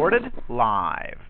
[0.00, 1.29] Recorded live.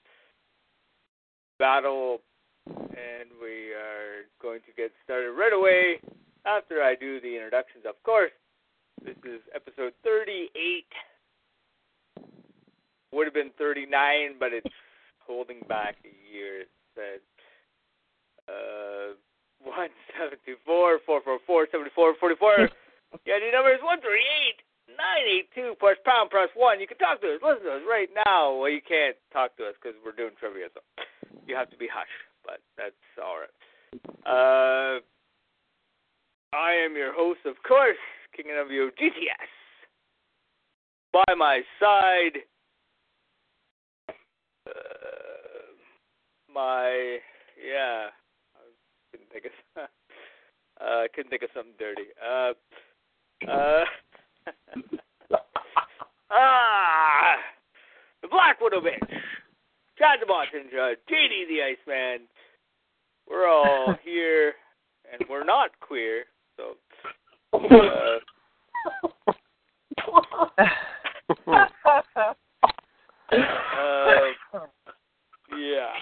[1.61, 2.21] battle.
[2.65, 6.01] And we are going to get started right away
[6.45, 8.33] after I do the introductions, of course.
[9.05, 10.49] This is episode 38.
[13.13, 14.73] Would have been 39, but it's
[15.19, 16.61] holding back a year.
[16.61, 17.21] It said
[18.49, 19.13] uh,
[19.61, 22.69] 1724 444 7444.
[23.27, 24.63] Yeah, the number is 138
[24.97, 26.79] 982 press pound press 1.
[26.79, 27.39] You can talk to us.
[27.43, 28.55] Listen to us right now.
[28.55, 30.81] Well, you can't talk to us because we're doing trivia, so
[31.47, 32.11] you have to be hush,
[32.45, 33.55] but that's all right.
[34.25, 34.99] Uh,
[36.55, 37.99] I am your host, of course,
[38.35, 39.51] King of Yo GTS.
[41.13, 42.39] By my side,
[44.67, 45.75] uh,
[46.53, 47.19] my
[47.59, 48.07] yeah,
[48.55, 48.63] I
[49.11, 49.83] couldn't think of
[50.81, 52.07] uh, couldn't think of something dirty.
[52.21, 52.53] Uh,
[53.49, 53.83] uh,
[56.31, 57.35] ah,
[58.21, 58.99] the Black Widow bitch,
[59.97, 62.27] Chad the Martin, uh, JD the Iceman.
[63.29, 64.55] We're all here,
[65.11, 66.25] and we're not queer,
[66.57, 66.75] so.
[67.53, 67.59] Uh,
[75.57, 75.93] yeah.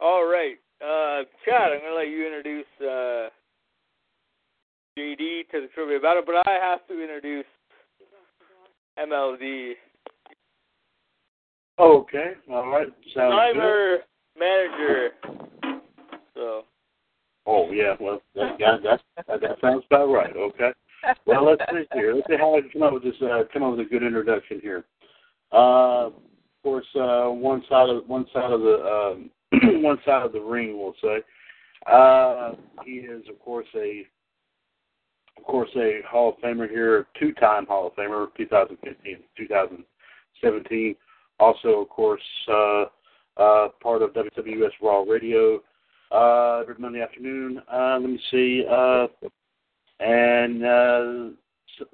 [0.00, 0.58] All right.
[0.80, 3.28] Uh, Chad, I'm going to let you introduce uh,
[5.92, 7.44] The trivia battle, but I have to introduce
[8.98, 9.72] MLD.
[11.78, 14.00] Okay, all right, sounds I'm good.
[14.38, 15.10] manager.
[16.34, 16.62] So,
[17.46, 20.34] Oh yeah, well that, that, that, that sounds about right.
[20.34, 20.70] Okay.
[21.26, 22.14] Well, let's see here.
[22.14, 23.14] Let's see how I can come up with this.
[23.20, 24.84] Uh, come up with a good introduction here.
[25.52, 26.14] Uh, of
[26.62, 29.30] course, uh, one side of one side of the um,
[29.82, 31.18] one side of the ring, we'll say.
[31.86, 32.52] Uh,
[32.86, 34.06] he is, of course, a
[35.42, 40.94] of course a Hall of Famer here, two-time Hall of Famer, 2015, 2017.
[41.40, 42.84] Also, of course, uh,
[43.36, 45.60] uh, part of WWS Raw Radio
[46.12, 47.60] uh, every Monday afternoon.
[47.72, 48.64] Uh, let me see.
[48.70, 49.08] Uh,
[49.98, 51.30] and uh,
[51.80, 51.88] s-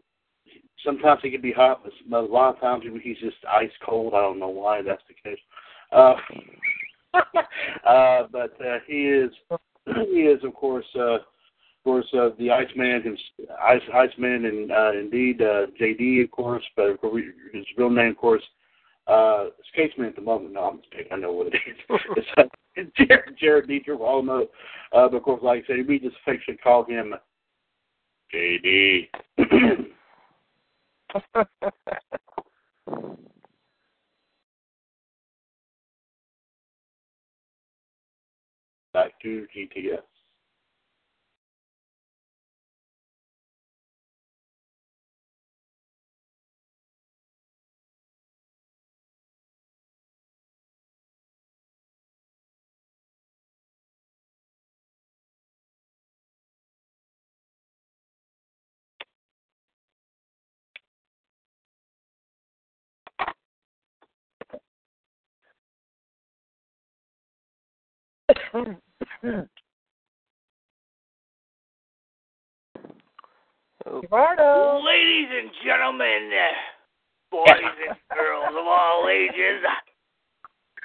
[0.84, 4.12] sometimes he can be hot, but a lot of times he's just ice cold.
[4.12, 5.40] I don't know why that's the case.
[5.90, 6.14] Uh,
[7.88, 9.30] uh, but uh, he is
[9.86, 11.18] he is of course uh,
[11.84, 13.16] course uh, the Iceman
[13.62, 17.22] Ice Iceman and uh, indeed uh, JD of course, but of course,
[17.52, 18.42] his real name of course
[19.06, 20.52] uh, escapes me at the moment.
[20.52, 21.12] No, I'm just kidding.
[21.12, 21.76] I know what it is.
[22.16, 22.44] it's uh,
[23.06, 23.98] Jared, Jared Dietrich.
[23.98, 24.46] We all know,
[24.92, 27.14] uh, but of course, like I said, we just affectionately call him
[28.34, 29.08] JD.
[38.92, 40.17] Back to GTS.
[73.86, 74.80] Eduardo.
[74.84, 76.30] Ladies and gentlemen,
[77.30, 79.62] boys and girls of all ages,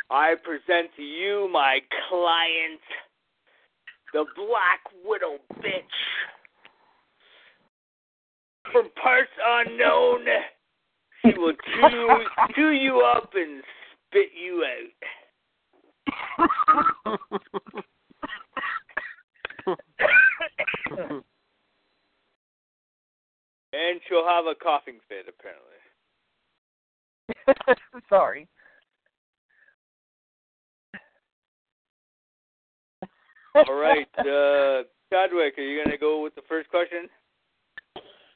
[0.10, 1.80] I present to you my
[2.10, 2.82] client,
[4.14, 5.82] the Black Widow bitch.
[8.72, 10.26] From parts unknown,
[11.26, 12.26] she will chew,
[12.56, 13.64] chew you up and
[14.10, 15.23] spit you out.
[23.74, 25.74] And she'll have a coughing fit, apparently.
[28.10, 28.48] Sorry.
[33.56, 37.10] All right, uh, Chadwick, are you going to go with the first question?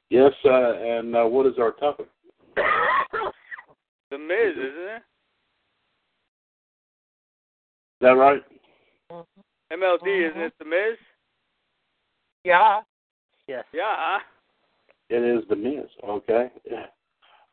[0.09, 2.07] Yes, uh, and uh, what is our topic?
[2.55, 5.03] The Miz, isn't it?
[7.99, 8.44] Is that right?
[9.73, 10.97] MLD, isn't it The Miz?
[12.44, 12.81] Yeah.
[13.47, 13.63] Yes.
[13.73, 14.19] Yeah.
[15.09, 15.88] It is the Miz.
[16.07, 16.51] Okay.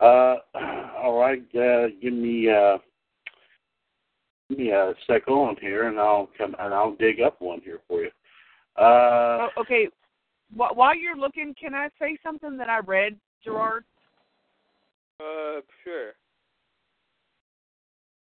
[0.01, 0.37] Uh,
[1.03, 1.43] all right.
[1.55, 2.77] Uh, give me uh,
[4.51, 8.03] give me a second here, and I'll come and I'll dig up one here for
[8.03, 8.11] you.
[8.77, 8.83] Uh,
[9.47, 9.89] Oh, okay.
[10.55, 13.85] Wh- While you're looking, can I say something that I read, Gerard?
[15.21, 16.11] Uh, sure.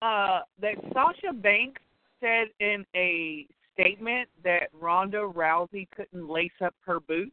[0.01, 1.79] Uh, that Sasha Banks
[2.21, 7.31] said in a statement that Ronda Rousey couldn't lace up her boots.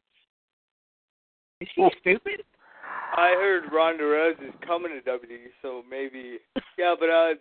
[1.60, 2.42] Is she stupid?
[3.16, 6.38] I heard Ronda Rousey's coming to WWE, so maybe.
[6.78, 7.34] Yeah, but uh,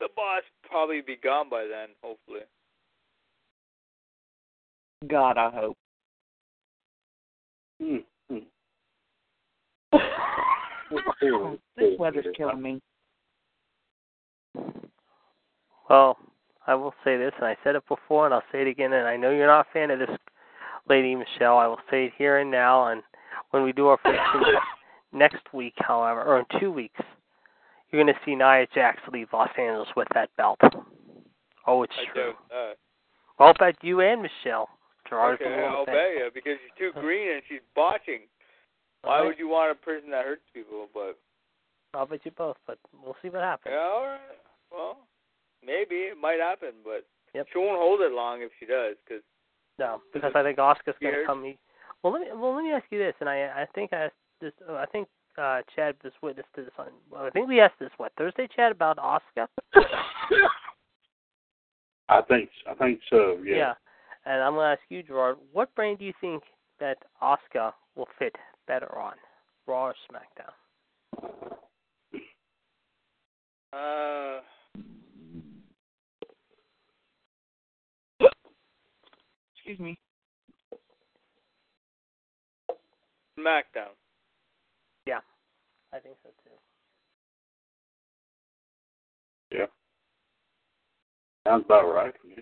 [0.00, 2.40] the boss probably be gone by then, hopefully.
[5.06, 5.76] God, I hope.
[7.80, 7.96] hmm,
[8.28, 8.38] hmm.
[11.76, 12.80] this weather's killing me.
[15.88, 16.18] Well,
[16.68, 18.92] I will say this, and I said it before, and I'll say it again.
[18.92, 20.10] And I know you're not a fan of this
[20.86, 21.56] lady, Michelle.
[21.56, 22.88] I will say it here and now.
[22.88, 23.02] And
[23.52, 24.44] when we do our predictions
[25.12, 27.00] next week, however, or in two weeks,
[27.90, 30.60] you're going to see Nia Jax leave Los Angeles with that belt.
[31.66, 32.32] Oh, it's I true.
[32.32, 32.74] doubt that.
[33.38, 34.68] I'll bet you and Michelle.
[35.08, 38.20] Gerard's Okay, I'll bet you because she's too green and she's botching.
[39.02, 39.26] Why right.
[39.26, 40.86] would you want a person that hurts people?
[40.92, 41.16] But
[41.94, 43.72] I'll bet you both, but we'll see what happens.
[43.74, 44.20] yeah, all right.
[44.70, 44.98] Well,
[45.64, 47.46] maybe it might happen, but Yep.
[47.52, 48.96] she won't hold it long if she does.
[49.08, 49.22] Cause
[49.78, 51.26] No, because I think Asuka's going to Weird.
[51.26, 51.44] come.
[51.44, 51.58] e-
[52.02, 54.14] Well, let me well let me ask you this, and I I think I asked
[54.40, 54.52] this.
[54.68, 56.88] uh, I think uh Chad was witness to this on.
[57.10, 59.46] Well, I think we asked this what Thursday, Chad, about Asuka.
[62.08, 63.38] I think I think so.
[63.44, 63.56] Yeah.
[63.56, 63.74] Yeah.
[64.24, 66.42] And I'm going to ask you, Gerard, what brand do you think
[66.80, 68.34] that Oscar will fit
[68.66, 69.14] better on,
[69.66, 70.52] Raw or SmackDown?
[73.72, 74.40] uh,
[79.68, 79.98] Excuse me.
[83.38, 83.92] SmackDown.
[85.06, 85.18] Yeah,
[85.92, 86.56] I think so too.
[89.58, 89.66] Yeah.
[91.46, 92.14] Sounds about right.
[92.22, 92.36] to me.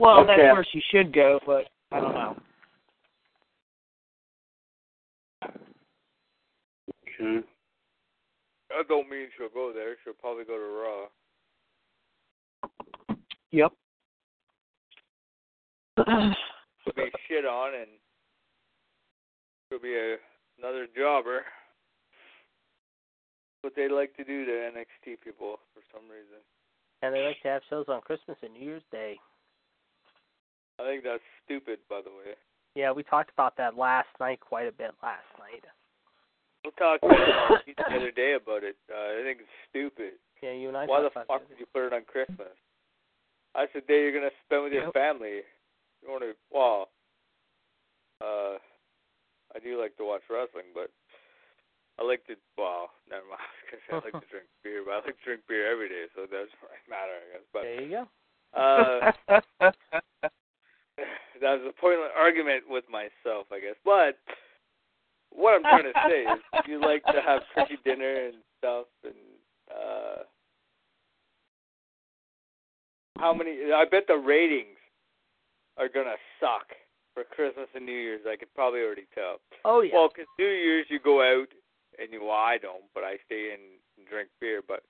[0.00, 0.36] Well, Okay.
[0.38, 2.36] that's where she should go, but I don't know.
[7.20, 7.46] Okay.
[8.70, 9.96] I don't mean she'll go there.
[10.04, 11.08] She'll probably go to Raw.
[13.50, 13.72] Yep.
[15.96, 17.90] She'll be shit on and
[19.68, 20.16] she'll be a,
[20.58, 21.42] another jobber.
[23.62, 26.38] What they like to do to NXT people for some reason.
[27.02, 29.18] And they like to have shows on Christmas and New Year's Day.
[30.78, 32.34] I think that's stupid, by the way.
[32.74, 35.64] Yeah, we talked about that last night quite a bit last night.
[36.64, 37.08] We'll talk to
[37.66, 38.76] you the other day about it.
[38.90, 40.12] Uh, I think it's stupid.
[40.42, 42.54] Yeah, you and I Why the fuck about did you put it on Christmas?
[43.58, 44.94] That's the day you're gonna spend with your Yep.
[44.94, 45.42] family.
[45.98, 46.38] You want to?
[46.54, 46.94] Well,
[48.22, 48.54] uh,
[49.50, 50.94] I do like to watch wrestling, but
[51.98, 52.38] I like to.
[52.54, 53.42] Well, never mind.
[53.42, 55.66] I was gonna say I like to drink beer, but I like to drink beer
[55.66, 57.46] every day, so it doesn't really matter, I guess.
[57.50, 58.02] But There you go.
[58.54, 58.98] uh,
[61.42, 63.74] that was a pointless argument with myself, I guess.
[63.82, 64.22] But
[65.34, 66.38] what I'm trying to say is,
[66.70, 69.18] you like to have turkey dinner and stuff, and
[69.66, 70.22] uh,
[73.18, 73.72] how many?
[73.74, 74.76] I bet the ratings
[75.76, 76.72] are gonna suck
[77.14, 78.22] for Christmas and New Year's.
[78.28, 79.40] I could probably already tell.
[79.64, 79.94] Oh yeah.
[79.94, 81.48] Well, 'cause New Year's you go out
[81.98, 82.22] and you.
[82.22, 83.60] Well, I don't, but I stay in
[83.98, 84.62] and drink beer.
[84.66, 84.82] But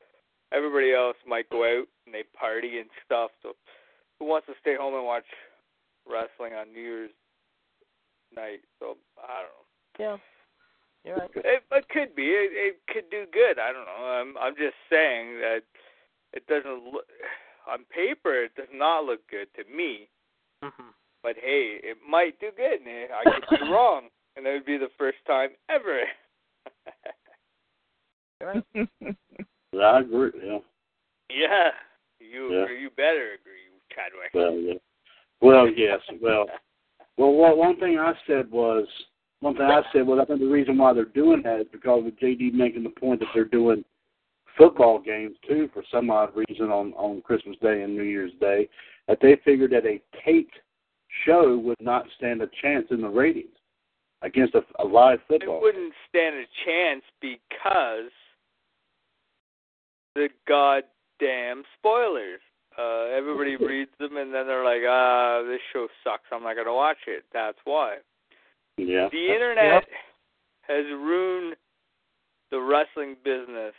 [0.52, 3.30] everybody else might go out and they party and stuff.
[3.42, 3.54] So
[4.18, 5.26] who wants to stay home and watch
[6.06, 7.10] wrestling on New Year's
[8.34, 8.60] night?
[8.80, 9.66] So I don't know.
[9.98, 10.16] yeah.
[11.04, 11.30] You're right.
[11.36, 12.24] It, it could be.
[12.26, 13.58] It, it could do good.
[13.58, 14.04] I don't know.
[14.04, 15.62] I'm I'm just saying that
[16.34, 17.06] it doesn't look
[17.68, 18.44] on paper.
[18.44, 20.08] It does not look good to me.
[20.62, 20.90] hmm
[21.22, 24.78] But hey, it might do good, and I could be wrong, and it would be
[24.78, 26.00] the first time ever.
[28.40, 28.62] Right.
[29.74, 30.30] I agree.
[30.44, 30.58] Yeah.
[31.28, 31.70] yeah,
[32.20, 32.62] you Yeah.
[32.62, 32.80] agree.
[32.82, 34.32] You better agree, Chadwick.
[34.32, 34.74] Well, yeah.
[35.40, 35.98] Well, yes.
[36.22, 36.46] Well,
[37.16, 38.86] well, what, one thing I said was
[39.40, 42.06] one thing I said was I think the reason why they're doing that is because
[42.06, 43.84] of JD making the point that they're doing
[44.58, 48.68] football games too for some odd reason on on Christmas Day and New Year's Day
[49.06, 50.58] that they figured that a taped
[51.24, 53.56] show would not stand a chance in the ratings
[54.22, 55.58] against a, a live football.
[55.58, 58.10] It wouldn't stand a chance because
[60.14, 62.40] the goddamn spoilers.
[62.76, 66.24] Uh, everybody reads them and then they're like, ah, this show sucks.
[66.32, 67.24] I'm not gonna watch it.
[67.32, 67.98] That's why.
[68.76, 69.08] Yeah.
[69.10, 69.84] The internet
[70.62, 71.56] has ruined
[72.50, 73.74] the wrestling business,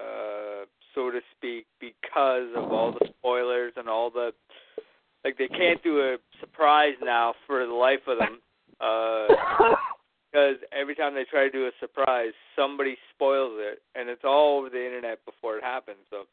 [0.00, 4.32] uh, so to speak, because of all the spoilers and all the
[5.24, 5.38] like.
[5.38, 8.40] They can't do a surprise now for the life of them,
[8.80, 9.28] uh,
[10.30, 14.58] because every time they try to do a surprise, somebody spoils it, and it's all
[14.58, 15.98] over the internet before it happens.
[16.10, 16.24] So.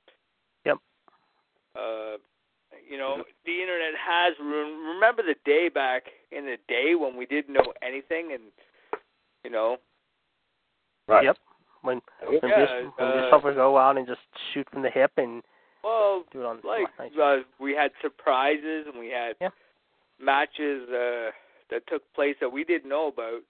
[0.65, 0.77] Yep.
[1.75, 2.17] Uh,
[2.89, 4.95] you know, the internet has ruined.
[4.95, 8.43] Remember the day back in the day when we didn't know anything, and
[9.43, 9.77] you know,
[11.09, 11.23] Right.
[11.23, 11.37] Yep.
[11.81, 14.19] When when, Yeah, this, when uh, this stuff would go out and just
[14.53, 15.41] shoot from the hip and
[15.83, 16.87] well, do it on like
[17.21, 19.49] uh, we had surprises and we had Yeah.
[20.19, 21.31] matches uh,
[21.71, 23.41] that took place that we didn't know about,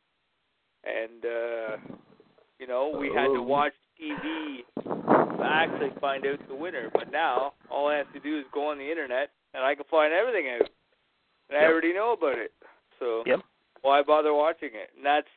[0.84, 1.78] and uh,
[2.60, 3.42] you know, we had to Oh.
[3.42, 6.90] watch TV to actually find out the winner.
[6.94, 9.86] But now all I have to do is go on the internet and I can
[9.90, 10.70] find everything out,
[11.50, 12.54] and I already know about it.
[13.00, 13.40] So Yep.
[13.82, 14.92] why bother watching it?
[14.96, 15.28] And that's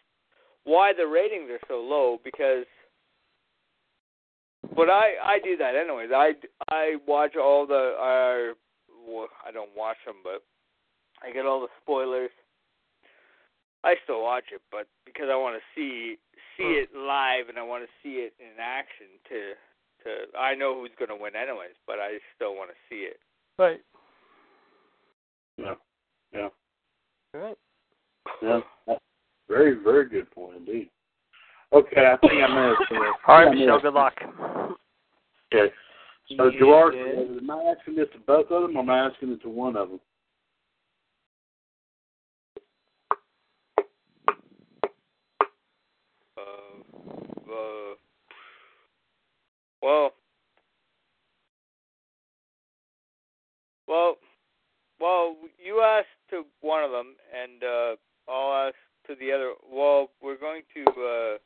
[0.65, 2.67] why the ratings are so low because
[4.76, 6.11] but I I do that anyways.
[6.14, 6.33] I
[6.71, 8.54] I watch all the uh
[9.07, 10.42] well, I don't watch them but
[11.23, 12.31] I get all the spoilers.
[13.85, 16.19] I still watch it, but because I want to see
[16.57, 19.38] see it live and I want to see it in action to
[20.04, 23.19] to I know who's going to win anyways, but I still want to see it.
[23.59, 23.81] Right.
[25.59, 25.75] Yeah.
[26.33, 26.49] Yeah.
[27.35, 27.57] Right.
[28.42, 28.61] Yeah.
[29.49, 30.90] Very, very good point indeed.
[31.73, 32.76] Okay, I think I may have.
[32.91, 33.81] Uh, All right, I Michelle.
[33.81, 34.12] Good luck.
[35.55, 35.73] Okay.
[36.37, 37.38] So, Yeah, Gerard, good.
[37.38, 39.76] am I asking this to both of them, or am I asking it to one
[39.76, 40.00] of them?
[46.37, 46.43] Uh,
[47.50, 47.95] uh,
[49.83, 50.11] well,
[53.88, 54.17] well,
[55.00, 55.37] well.
[55.64, 57.97] You asked to one of them, and uh,
[58.31, 58.76] I'll ask
[59.07, 59.52] to the other.
[59.71, 61.38] Well, we're going to uh,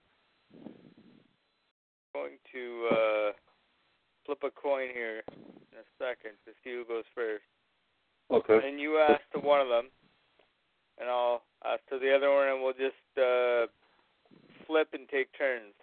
[2.12, 3.32] going to uh,
[4.24, 7.44] flip a coin here in a second to see who goes first.
[8.30, 8.58] Okay.
[8.66, 9.86] And you ask to one of them,
[10.98, 13.66] and I'll ask to the other one, and we'll just uh,
[14.66, 15.74] flip and take turns.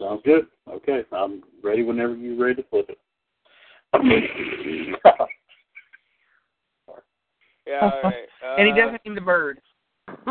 [0.00, 0.46] Sounds good.
[0.68, 2.98] Okay, I'm ready whenever you're ready to flip it.
[7.66, 8.14] Yeah, all right.
[8.44, 9.60] Uh, and he doesn't mean the bird.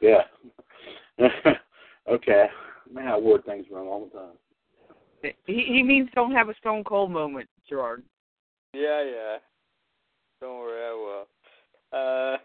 [0.00, 0.22] yeah.
[1.18, 1.28] yeah.
[2.10, 2.46] okay.
[2.92, 5.34] Man, I word things wrong all the time.
[5.46, 8.02] He, he means don't have a stone cold moment, Gerard.
[8.72, 9.36] Yeah, yeah.
[10.40, 11.26] Don't worry, I will.
[11.92, 12.36] Uh,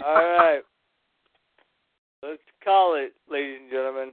[0.04, 0.62] all right.
[2.22, 4.12] Let's call it, ladies and gentlemen.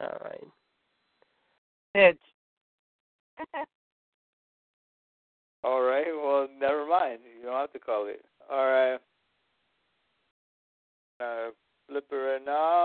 [0.00, 0.44] All right.
[1.94, 2.18] Heads.
[5.64, 6.06] All right.
[6.08, 7.20] Well, never mind.
[7.38, 8.24] You don't have to call it.
[8.50, 8.98] All right.
[11.20, 11.50] Uh,
[11.88, 12.84] flip it right now.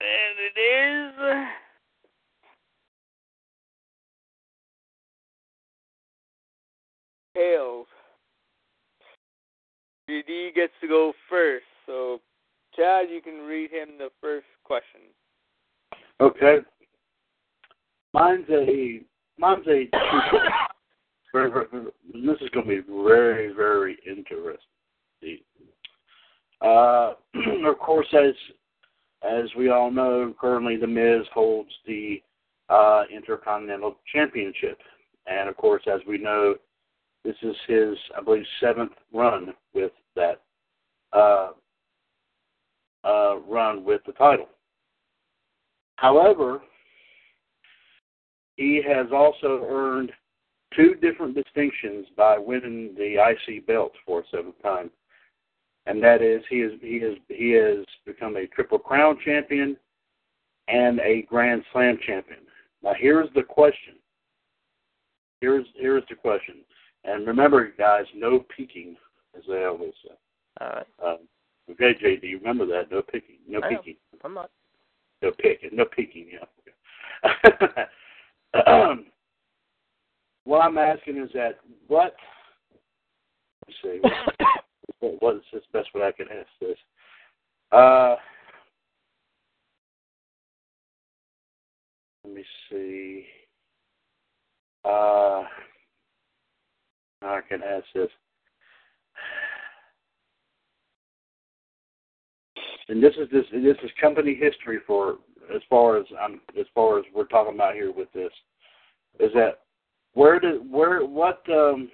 [0.00, 1.46] And it is.
[7.36, 7.86] Tails.
[10.08, 11.64] JD gets to go first.
[11.86, 12.20] So,
[12.74, 15.00] Chad, you can read him the first question.
[16.20, 16.58] Okay.
[18.12, 19.00] Mine's a
[19.38, 19.88] mine's a
[21.32, 25.44] very, very, very- this is going to be very very interesting.
[26.60, 27.14] Uh,
[27.66, 28.34] of course, as
[29.22, 32.22] as we all know, currently the Miz holds the
[32.68, 34.78] uh, Intercontinental Championship,
[35.26, 36.54] and of course, as we know,
[37.24, 40.40] this is his I believe seventh run with that
[41.12, 41.50] uh,
[43.04, 44.48] uh, run with the title.
[45.96, 46.62] However,
[48.56, 50.12] he has also earned
[50.74, 54.90] two different distinctions by winning the IC belt for a seventh time.
[55.86, 59.76] And that is he is he is he has become a Triple Crown champion
[60.68, 62.40] and a Grand Slam champion.
[62.82, 63.94] Now here's the question.
[65.40, 66.56] Here's here's the question.
[67.04, 68.96] And remember, guys, no peeking,
[69.36, 70.14] as they always say.
[70.60, 70.86] All right.
[71.02, 71.18] Um,
[71.70, 72.90] okay, JD, remember that.
[72.90, 73.36] No picking.
[73.48, 73.78] No I know.
[73.78, 73.96] peeking.
[74.22, 74.50] I'm not.
[75.22, 75.70] No picking.
[75.72, 76.28] No peeking.
[77.24, 77.84] Yeah.
[78.66, 79.06] um,
[80.44, 82.14] what I'm asking is that what?
[83.66, 84.00] Let's see.
[85.00, 86.78] What, what is this best way I can ask this?
[87.72, 88.16] Uh,
[92.24, 93.26] let me see.
[94.84, 95.44] Uh,
[97.22, 98.08] I can ask this.
[102.90, 105.18] and this is this this is company history for
[105.54, 108.32] as far as I'm as far as we're talking about here with this
[109.20, 109.60] is that
[110.14, 111.88] where did where what um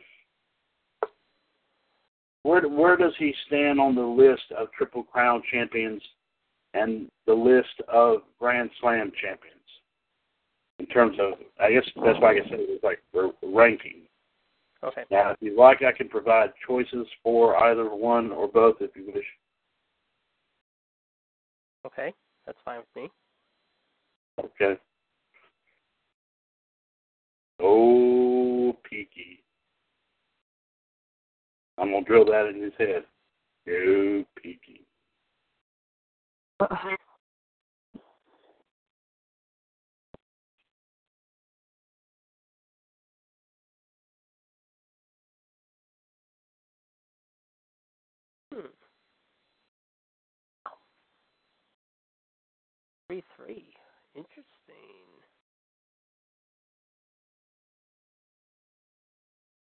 [2.46, 6.02] where where does he stand on the list of triple crown champions
[6.74, 9.56] and the list of grand slam champions
[10.78, 13.00] in terms of I guess that's why I can say it was like
[13.42, 14.02] ranking.
[14.84, 15.02] Okay.
[15.10, 19.10] Now, if you like, I can provide choices for either one or both if you
[19.12, 19.24] wish.
[21.86, 22.12] Okay.
[22.44, 23.10] That's fine with me.
[24.38, 24.78] Okay.
[27.58, 29.42] Oh, Peaky.
[31.78, 33.04] I'm gonna drill that in his head.
[33.68, 34.86] Oh, Peaky.
[36.60, 36.94] Hmm.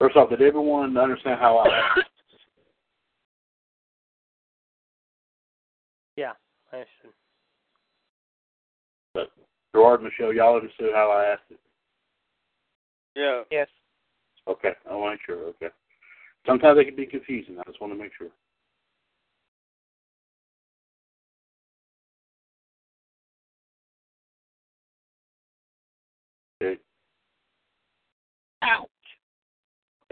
[0.02, 1.68] First off, did everyone understand how I?
[1.68, 2.00] Asked?
[6.16, 6.32] Yeah,
[6.72, 7.12] I understood.
[9.14, 9.30] but
[9.72, 11.58] Gerard, Michelle, y'all understood how I asked it.
[13.16, 13.42] Yeah.
[13.50, 13.68] Yes.
[14.46, 15.48] Okay, I want to make sure.
[15.50, 15.68] Okay.
[16.46, 17.56] Sometimes they can be confusing.
[17.58, 18.28] I just want to make sure.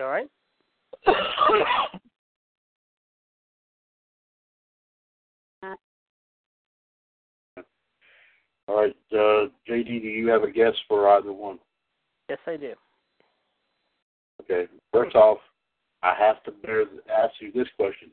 [0.00, 0.28] You all right?
[8.66, 11.58] All right, uh, JD, do you have a guess for either one?
[12.30, 12.72] Yes, I do.
[14.42, 14.68] Okay.
[14.90, 15.36] First off,
[16.02, 16.84] I have to bear,
[17.14, 18.10] ask you this question.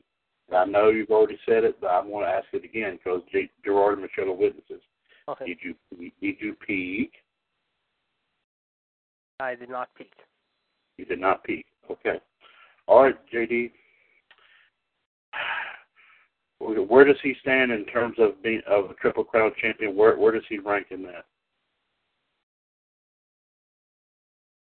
[0.48, 3.22] And I know you've already said it, but I want to ask it again because
[3.32, 4.82] J- Gerard and Michelle are witnesses.
[5.26, 5.46] Okay.
[5.46, 5.74] Did you
[6.20, 7.12] did you peek?
[9.40, 10.12] I did not peek.
[10.98, 11.64] You did not peek.
[11.90, 12.20] Okay.
[12.86, 13.70] All right, JD.
[16.58, 19.94] Where where does he stand in terms of being of a triple crown champion?
[19.94, 21.24] Where where does he rank in that?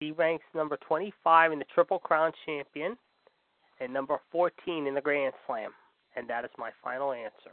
[0.01, 2.97] He ranks number 25 in the Triple Crown Champion
[3.81, 5.73] and number 14 in the Grand Slam.
[6.17, 7.53] And that is my final answer.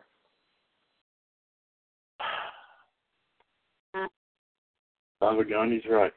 [5.19, 6.13] Son of a gun, he's right.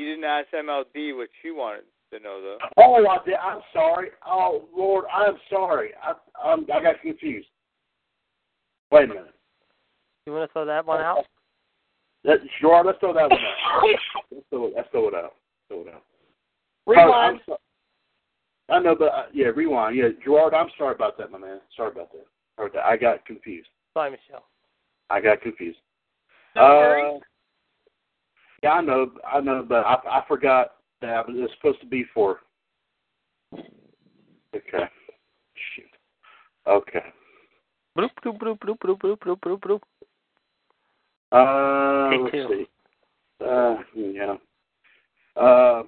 [0.00, 2.56] You didn't ask MLD what she wanted to know, though.
[2.78, 3.34] Oh, I did.
[3.34, 4.08] I'm sorry.
[4.26, 5.90] Oh, Lord, I'm sorry.
[6.02, 7.48] I I'm, I got confused.
[8.90, 9.34] Wait a minute.
[10.24, 11.26] You want to throw that one out?
[12.24, 13.82] That, sure, let's throw that one out.
[14.32, 15.34] Let's throw it, let's throw it out.
[15.68, 16.02] Throw it out.
[16.86, 17.36] Oh, Rewind.
[17.36, 17.58] I'm so-
[18.74, 19.96] I know, but uh, yeah, rewind.
[19.96, 21.60] Yeah, Gerard, I'm sorry about that, my man.
[21.76, 22.24] Sorry about that.
[22.56, 22.86] Sorry about that.
[22.86, 23.68] I got confused.
[23.92, 24.46] Sorry, Michelle.
[25.10, 25.78] I got confused.
[26.56, 27.20] No worries.
[28.62, 32.04] Yeah, I know, I know, but I, I forgot that it was supposed to be
[32.12, 32.40] for.
[33.54, 34.84] Okay.
[35.74, 35.84] Shoot.
[36.66, 37.02] Okay.
[37.96, 39.80] Bloop, bloop, bloop, bloop, bloop, bloop, bloop, bloop, bloop.
[41.32, 42.48] Uh, Take let's two.
[42.48, 43.46] see.
[43.46, 44.34] Uh, yeah.
[45.36, 45.82] Uh,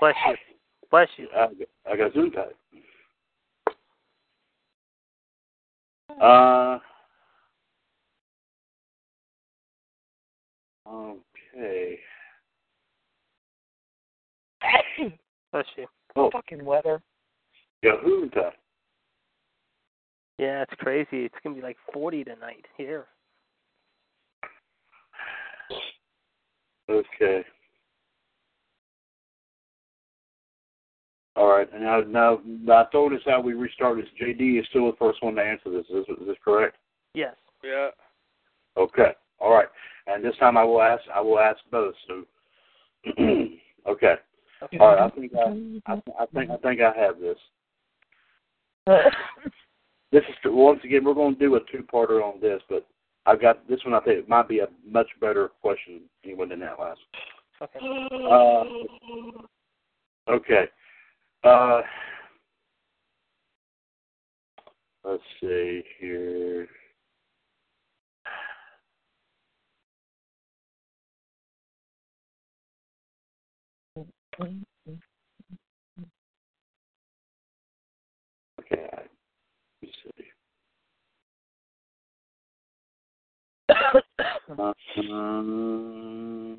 [0.00, 0.36] Bless you.
[0.90, 1.28] Bless you.
[1.34, 1.48] I,
[1.90, 2.56] I got Zoom type.
[6.20, 6.78] Uh,
[10.90, 11.98] okay.
[15.52, 15.86] Bless you.
[16.16, 17.00] Oh, Fucking weather.
[17.82, 18.54] Yahoo type.
[20.38, 21.24] Yeah, it's crazy.
[21.24, 23.06] It's going to be like 40 tonight here.
[26.88, 27.44] Okay.
[31.36, 31.68] All right.
[31.72, 32.40] And now, now,
[32.72, 34.04] I told us how we restarted.
[34.04, 34.10] this.
[34.20, 35.86] JD is still the first one to answer this.
[35.90, 36.76] Is, is this correct?
[37.14, 37.34] Yes.
[37.62, 37.90] Yeah.
[38.76, 39.12] Okay.
[39.40, 39.68] All right.
[40.08, 41.02] And this time I will ask.
[41.14, 41.94] I will ask both.
[42.06, 42.24] So,
[43.88, 44.14] Okay.
[44.62, 44.78] Okay.
[44.78, 45.00] All right.
[45.00, 47.38] I think I, I, I think I think I have this.
[50.10, 52.86] This is once again we're going to do a two-parter on this, but
[53.26, 53.92] I've got this one.
[53.92, 57.00] I think it might be a much better question even than that last.
[57.60, 57.78] Okay.
[58.30, 58.64] Uh,
[60.32, 60.64] okay.
[61.44, 61.82] Uh,
[65.04, 66.68] let's see here.
[74.40, 74.50] Okay.
[79.82, 80.24] Let's see.
[85.10, 86.58] Um,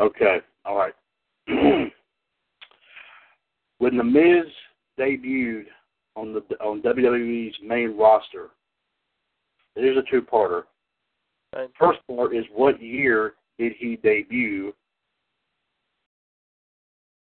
[0.00, 0.94] okay, all right.
[3.78, 4.46] when the Miz
[4.98, 5.64] debuted
[6.16, 8.50] on the on WWE's main roster,
[9.76, 10.62] here's a two-parter.
[11.54, 11.70] Right.
[11.78, 14.72] First part is what year did he debut?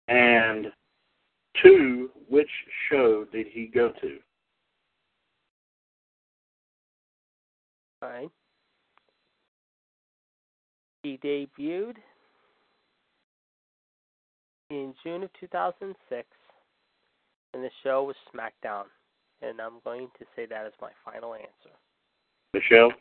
[0.08, 0.68] And
[1.62, 2.50] two, which
[2.90, 4.18] show did he go to?
[8.02, 8.30] All right.
[11.04, 11.96] He debuted
[14.70, 16.28] in June of 2006,
[17.54, 18.84] and the show was SmackDown.
[19.42, 21.76] And I'm going to say that as my final answer.
[22.54, 22.92] Michelle?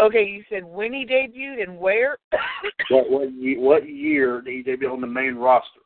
[0.00, 2.18] Okay, you said when he debuted and where?
[2.90, 5.80] What what ye- what year did he debut on the main roster?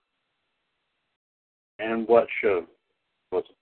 [1.78, 2.66] And what show
[3.30, 3.54] was it?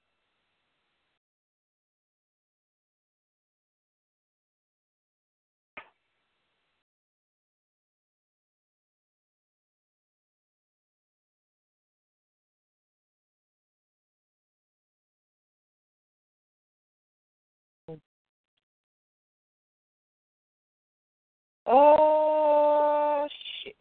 [21.66, 23.26] oh
[23.64, 23.76] shit.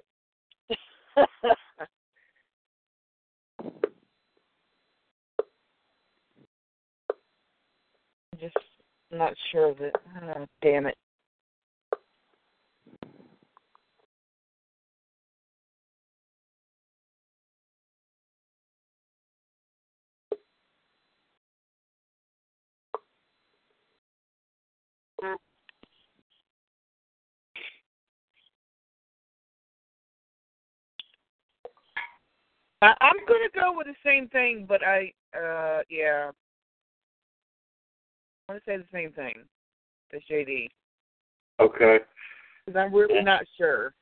[8.35, 8.55] I'm just
[9.17, 9.95] not sure of it.
[10.23, 10.95] Oh, damn it.
[32.81, 36.31] I'm gonna go with the same thing, but I, uh, yeah,
[38.47, 39.33] I want to say the same thing
[40.13, 40.67] as JD
[41.59, 41.99] Okay.
[42.65, 43.93] because I'm really not sure.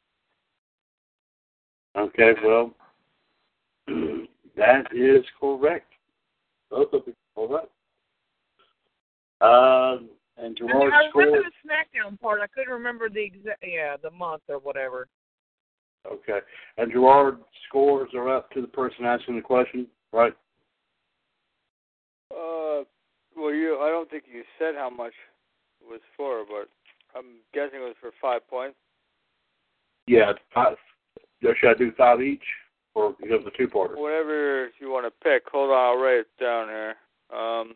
[1.96, 2.74] Okay, well
[4.58, 5.92] that is correct.
[6.70, 7.68] Both of you correct.
[9.42, 12.42] Um and Gerard I remember scored the SmackDown part.
[12.42, 15.08] I couldn't remember the exact, yeah, the month or whatever.
[16.12, 16.40] Okay.
[16.78, 20.34] And Gerard scores are up to the person asking the question, right?
[22.32, 22.84] Uh,
[23.44, 23.80] well, you.
[23.82, 25.14] I don't think you said how much
[25.82, 26.70] it was for, but
[27.18, 28.78] I'm guessing it was for five points.
[30.08, 30.78] Yeah, five.
[31.42, 32.44] Should I do five each,
[32.96, 33.98] or you have the two parter?
[33.98, 35.44] Whatever you want to pick.
[35.52, 36.96] Hold on, I'll write it down here.
[37.34, 37.74] Um,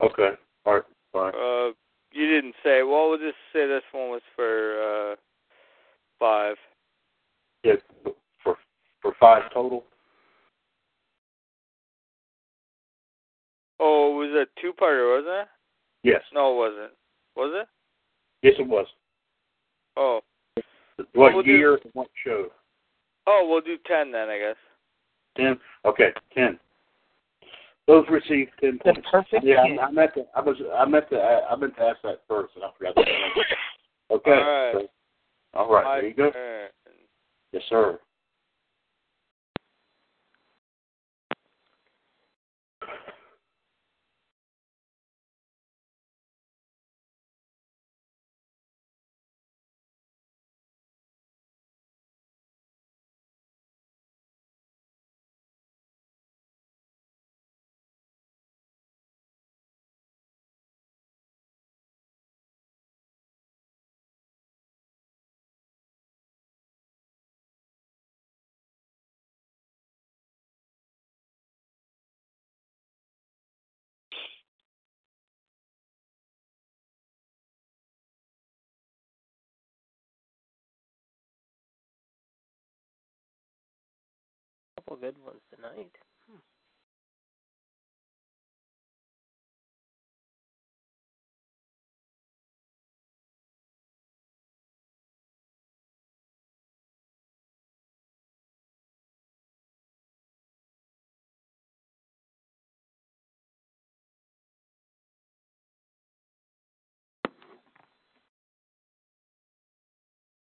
[0.00, 0.30] Okay,
[0.66, 1.32] all right, fine.
[1.34, 1.72] uh,
[2.12, 2.82] you didn't say.
[2.82, 5.16] Well, we'll just say this one was for uh
[6.18, 6.56] five.
[7.64, 7.74] Yeah,
[8.42, 8.56] for
[9.00, 9.84] for five total.
[13.84, 15.48] Oh, it was a two-parter, wasn't it?
[16.04, 16.92] Yes, No, it wasn't.
[17.36, 17.68] Was it?
[18.46, 18.86] yes, it was.
[19.96, 20.20] Oh,
[21.14, 21.74] What oh, we'll year?
[21.74, 22.48] and What show?
[23.26, 24.56] oh, we'll do ten then, I guess.
[25.36, 25.58] Ten.
[25.84, 26.58] Okay, ten.
[27.86, 29.08] Both received ten The points.
[29.10, 29.78] perfect Yeah, ten.
[29.80, 30.24] I, I meant to.
[30.36, 30.56] I was.
[30.76, 31.20] I meant to.
[31.20, 32.94] I meant to ask that first, and I forgot.
[32.96, 33.02] To
[34.14, 34.30] okay.
[34.30, 34.72] All right.
[34.74, 34.88] so-
[35.54, 35.84] all right.
[35.84, 36.30] My There you go.
[36.30, 36.68] turn.
[37.52, 37.98] Yes, sir.
[84.92, 85.90] couple good ones tonight.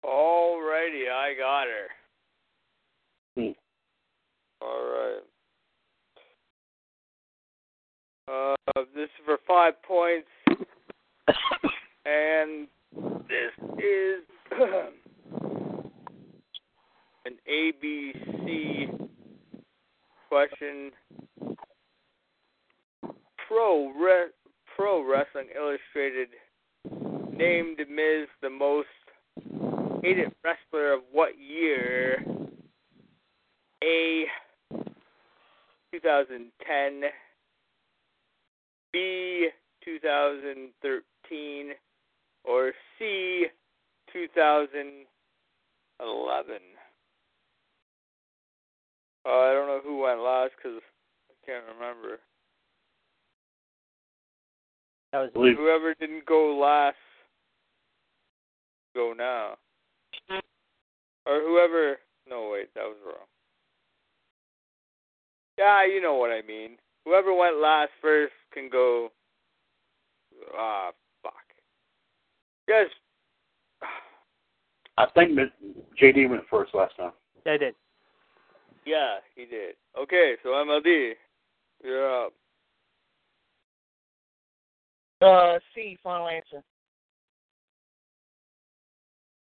[0.03, 1.35] All righty, I
[8.69, 10.29] Uh, this is for five points,
[12.05, 12.69] and
[13.27, 14.23] this is
[17.25, 19.09] an ABC
[20.29, 20.91] question.
[23.49, 24.31] Pro Re-
[24.77, 26.29] Pro Wrestling Illustrated
[27.33, 28.89] named Miz the most
[30.03, 32.25] hated wrestler of what year?
[33.83, 34.27] A.
[35.93, 37.11] 2010.
[38.93, 39.49] B.
[39.85, 41.75] 2013.
[42.45, 43.47] Or C.
[44.13, 45.07] 2011.
[49.23, 50.81] Uh, I don't know who went last because
[51.31, 52.19] I can't remember.
[55.13, 56.97] That was Believe- Whoever didn't go last,
[58.95, 59.59] go now.
[61.27, 62.01] Or whoever.
[62.29, 63.27] No, wait, that was wrong.
[65.59, 66.79] Yeah, you know what I mean.
[67.05, 69.11] Whoever went last first can go.
[70.57, 70.91] Ah,
[71.23, 71.35] fuck.
[72.69, 72.87] Yes.
[74.99, 75.53] I think that
[76.01, 77.13] JD went first last time.
[77.47, 77.75] I did.
[78.85, 79.77] Yeah, he did.
[79.99, 81.13] Okay, so MLD,
[81.83, 82.33] you're up.
[85.23, 86.63] Uh, C, final answer.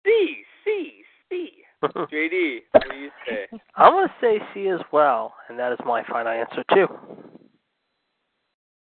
[0.04, 0.92] C, C,
[1.28, 1.50] C.
[1.82, 3.46] JD, what do you say?
[3.76, 6.88] I'm gonna say C as well, and that is my final answer too.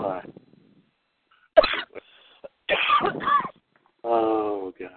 [4.02, 4.88] Oh gosh.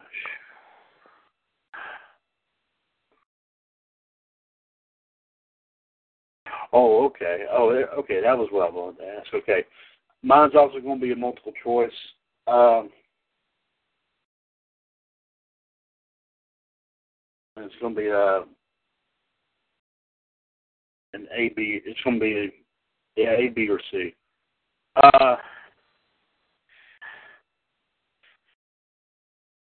[6.72, 7.46] Oh, okay.
[7.52, 8.22] Oh, okay.
[8.22, 9.34] That was what I wanted to ask.
[9.34, 9.66] Okay,
[10.24, 11.92] mine's also going to be a multiple choice.
[12.48, 12.90] Um,
[17.58, 18.44] it's going to be a
[21.14, 21.82] an A B.
[21.86, 22.52] It's going to be
[23.18, 24.16] a, yeah A B or C.
[24.96, 25.36] Uh,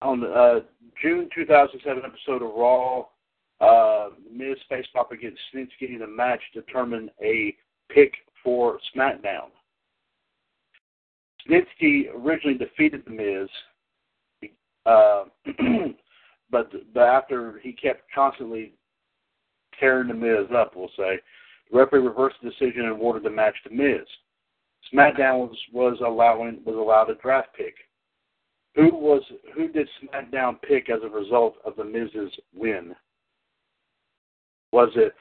[0.03, 0.61] on the uh,
[1.03, 3.05] June 2007 episode of Raw,
[3.61, 7.55] uh, Miz faced off against Snitsky in a match to determine a
[7.91, 9.49] pick for SmackDown.
[11.49, 14.51] Snitsky originally defeated The Miz,
[14.87, 15.25] uh,
[16.51, 18.73] but, but after he kept constantly
[19.79, 21.19] tearing The Miz up, we'll say,
[21.71, 24.07] the referee reversed the decision and awarded the match to Miz.
[24.93, 27.75] SmackDown was, was allowing was allowed a draft pick.
[28.75, 29.23] Who was
[29.55, 32.95] who did SmackDown pick as a result of the Miz's win?
[34.73, 35.15] Was it?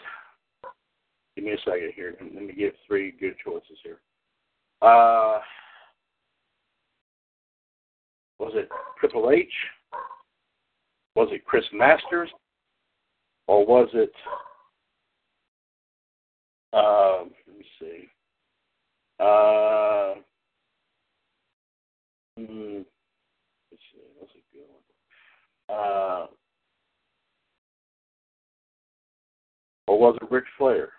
[1.35, 2.15] Give me a second here.
[2.21, 3.99] Let me give three good choices here.
[4.81, 5.39] Uh,
[8.39, 8.69] was it
[8.99, 9.51] Triple H?
[11.15, 12.29] Was it Chris Masters?
[13.47, 14.13] Or was it?
[16.71, 18.07] Uh, let me see.
[19.19, 20.15] Uh,
[22.37, 22.81] hmm,
[23.71, 23.99] let's see.
[24.17, 25.77] What's a good one?
[25.77, 26.27] Uh,
[29.87, 30.89] or was it Ric Flair?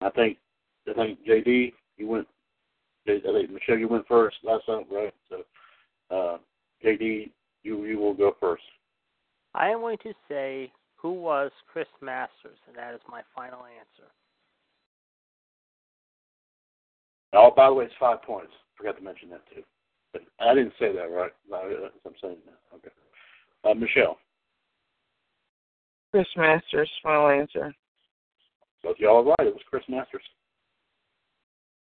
[0.00, 0.38] I think
[0.88, 2.26] I think JD you went.
[3.06, 5.14] I think Michelle you went first last time, right?
[5.28, 5.44] So
[6.10, 6.38] uh,
[6.84, 7.30] JD
[7.62, 8.62] you you will go first.
[9.54, 14.10] I am going to say who was Chris Masters, and that is my final answer.
[17.34, 18.52] Oh, by the way, it's five points.
[18.76, 19.62] Forgot to mention that too.
[20.12, 21.32] But I didn't say that, right?
[21.52, 22.76] I'm saying that.
[22.76, 22.90] Okay.
[23.64, 24.18] Uh, Michelle,
[26.14, 27.74] Chris Masters, final answer.
[28.84, 29.48] both y'all are right.
[29.48, 30.22] It was Chris Masters.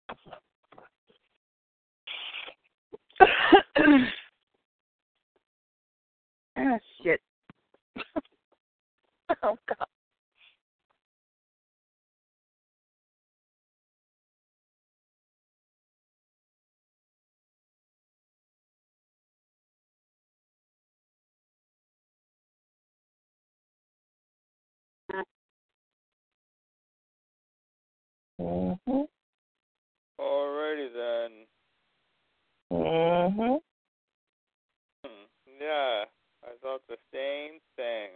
[6.58, 7.22] ah, shit.
[9.44, 9.88] oh, God.
[28.42, 29.02] Mm-hmm.
[30.20, 31.32] Alrighty then.
[32.72, 33.56] Mm-hmm.
[36.90, 38.10] the same thing.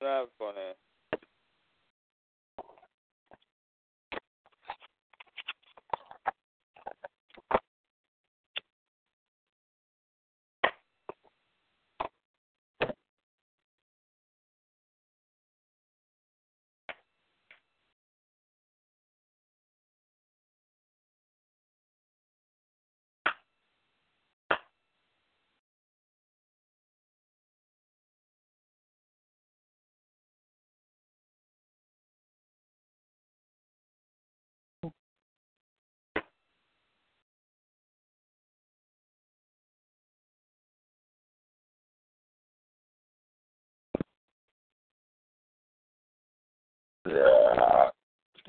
[0.00, 0.74] Not funny.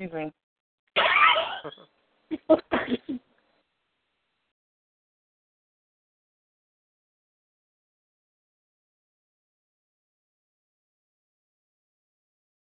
[0.00, 0.32] Excuse me.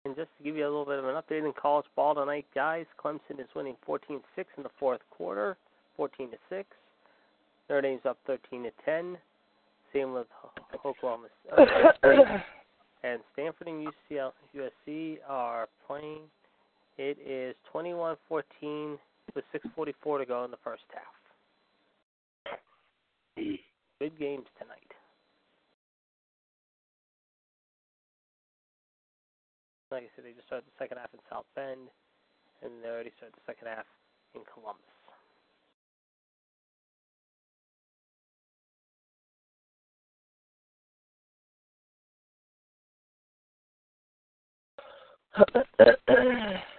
[0.06, 2.46] And just to give you a little bit of an update in college ball tonight,
[2.54, 4.20] guys, Clemson is winning 14-6
[4.56, 5.58] in the fourth quarter,
[5.98, 6.66] 14 to 6.
[7.68, 9.18] Notre Dame's up 13 to 10.
[9.92, 10.26] Same with
[10.86, 11.64] Oklahoma uh,
[11.98, 12.18] State.
[13.04, 16.20] and Stanford and UCL, USC are playing.
[16.98, 18.98] It is 21-14
[19.34, 21.02] with 6:44 to go in the first half.
[23.36, 24.92] Good games tonight.
[29.90, 31.88] Like I said, they just started the second half in South Bend,
[32.62, 33.86] and they already started the second half
[34.34, 34.82] in Columbus.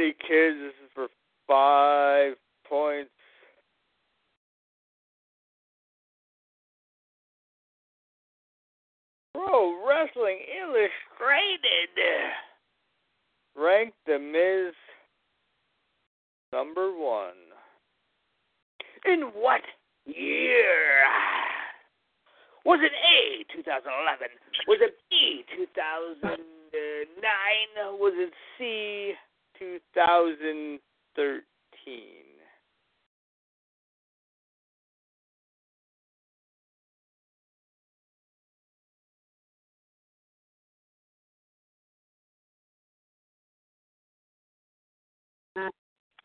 [0.00, 0.56] Alrighty, kids.
[0.58, 1.08] This is for
[1.46, 2.34] five
[2.68, 3.10] points.
[9.34, 11.90] Pro Wrestling Illustrated
[13.56, 14.74] ranked The Miz
[16.52, 17.34] number one.
[19.06, 19.62] In what
[20.06, 21.04] year?
[22.64, 24.28] Was it A, 2011?
[24.68, 26.36] Was it B, 2009?
[27.98, 29.14] Was it C,
[29.60, 30.80] 2013?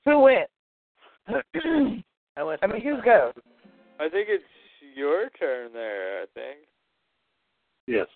[0.05, 0.47] Who went?
[2.37, 2.59] I went.
[2.63, 3.31] I mean, who's go?
[3.99, 4.43] I think it's
[4.95, 6.59] your turn there, I think.
[7.87, 8.07] Yes.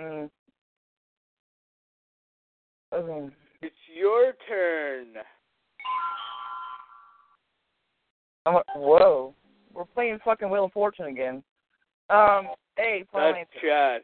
[0.00, 0.28] Mm.
[2.94, 3.34] Okay.
[3.62, 5.06] It's your turn.
[8.46, 9.34] I'm like, whoa.
[9.72, 11.42] We're playing fucking Wheel of Fortune again.
[12.10, 13.66] Um, hey, final That's answer.
[13.66, 14.02] chat.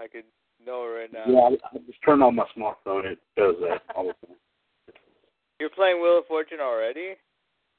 [0.00, 0.24] I could
[0.64, 1.24] know right now.
[1.26, 3.04] Yeah, I, I just turned on my smartphone.
[3.04, 4.36] It does that all the time.
[5.58, 7.16] You're playing Wheel of Fortune already?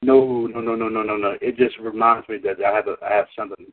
[0.02, 1.36] No, no, no, no, no, no, no.
[1.40, 3.66] It just reminds me that I have a, I have something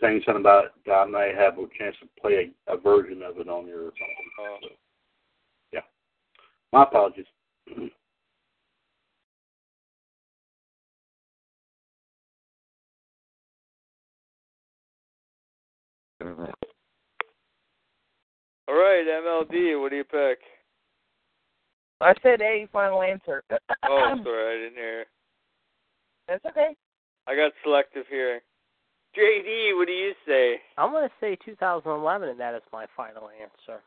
[0.00, 3.22] saying something about it that I may have a chance to play a, a version
[3.22, 4.30] of it on here or something.
[4.40, 4.56] Oh.
[4.62, 4.87] So, yeah.
[6.72, 7.24] My apologies.
[16.20, 16.34] All
[18.74, 20.40] right, MLD, what do you pick?
[22.00, 23.42] I said A, final answer.
[23.84, 25.04] Oh, sorry, I didn't hear.
[26.28, 26.76] That's okay.
[27.26, 28.40] I got selective hearing.
[29.16, 30.56] JD, what do you say?
[30.76, 33.80] I'm going to say 2011, and that is my final answer.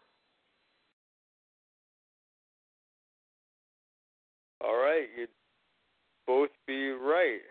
[4.63, 5.29] All right, you'd
[6.27, 7.41] both be right.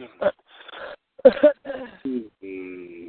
[0.00, 0.28] Mm-hmm.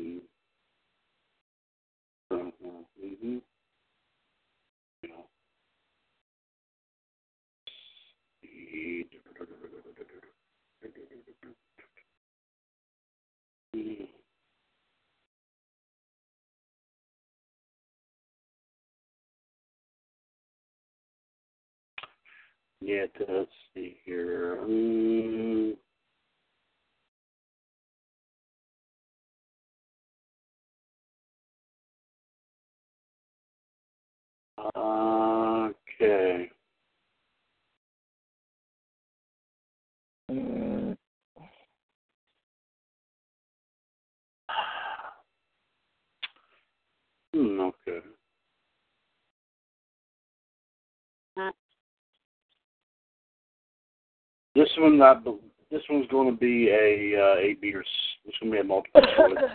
[22.81, 24.59] yeah, let's see here.
[24.61, 25.75] Um,
[35.99, 36.49] okay.
[40.31, 40.80] Mm.
[47.33, 47.99] Hmm, okay.
[54.53, 55.15] This one, I,
[55.71, 57.81] this one's going to be a uh, A B or
[58.25, 59.37] it's going to be a multiple choice.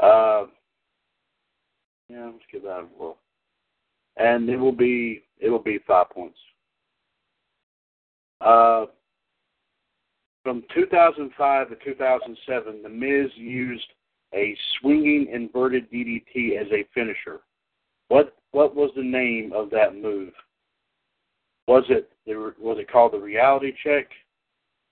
[0.00, 0.46] Uh,
[2.08, 3.18] yeah, let's give that a whirl.
[4.16, 6.38] And it will be it will be five points.
[8.40, 8.86] Uh,
[10.42, 13.86] from 2005 to 2007, The Miz used
[14.34, 17.40] a swinging inverted DDT as a finisher.
[18.08, 20.32] What what was the name of that move?
[21.66, 24.10] Was it the- was it called the Reality Check?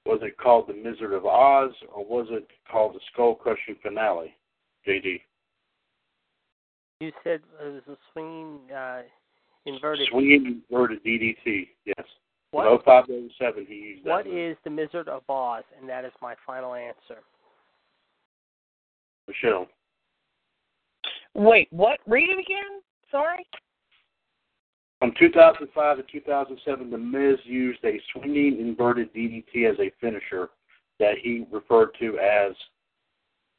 [0.07, 4.34] Was it called the Wizard of Oz, or was it called the Skull Crushing Finale?
[4.86, 5.20] JD.
[7.01, 9.03] You said it was a swinging uh,
[9.66, 10.09] inverted.
[10.11, 12.07] Swinging inverted DDT, yes.
[12.53, 12.70] What?
[12.72, 13.05] In 05
[13.38, 14.11] 07, he used that.
[14.11, 15.64] What is the Wizard of Oz?
[15.78, 17.22] And that is my final answer.
[19.30, 19.66] Michelle?
[21.34, 22.00] Wait, what?
[22.06, 22.80] Read it again.
[23.10, 23.46] Sorry.
[24.98, 30.50] From 2005 to 2007, The Miz used a swinging inverted DDT as a finisher
[30.98, 32.52] that he referred to as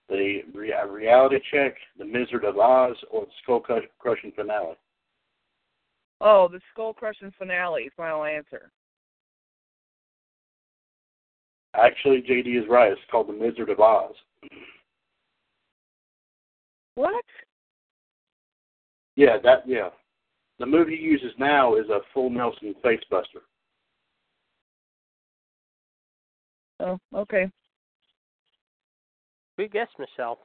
[0.08, 3.64] the rea- reality check, the Wizard of Oz, or the skull
[3.98, 4.76] crushing finale.
[6.20, 7.90] Oh, the skull crushing finale.
[7.98, 8.70] Final answer.
[11.74, 12.92] Actually, JD is right.
[12.92, 14.14] It's called the Wizard of Oz.
[16.96, 17.24] What?
[19.16, 19.90] Yeah, that yeah.
[20.60, 23.42] The move he uses now is a full Nelson facebuster.
[26.80, 27.50] Oh, okay.
[29.58, 30.40] Good guess, Michelle.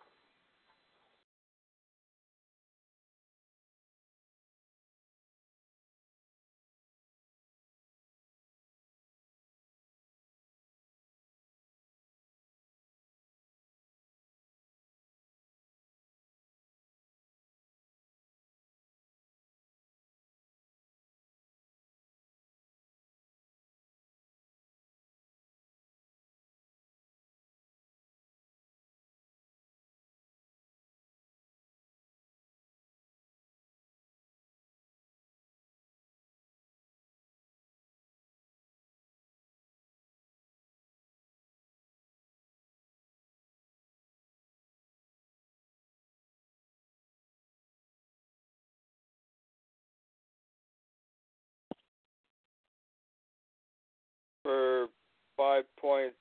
[55.36, 56.16] Five points.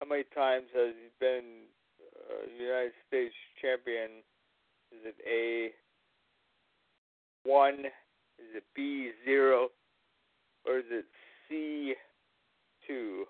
[0.00, 1.64] How many times has he been
[2.00, 4.22] uh, United States champion?
[4.92, 5.72] Is it A
[7.48, 7.86] one?
[8.38, 9.68] Is it B zero?
[10.66, 11.06] Or is it
[11.48, 11.94] C
[12.86, 13.24] two?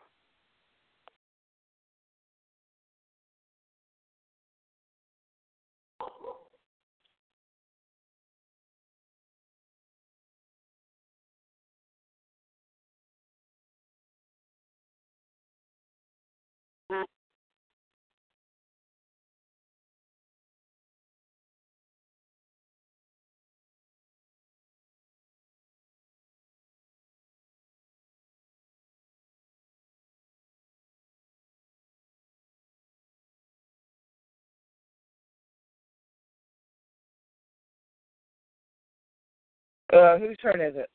[39.95, 40.91] Uh, whose turn is it?